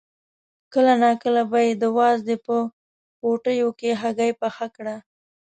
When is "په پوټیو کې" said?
2.45-3.89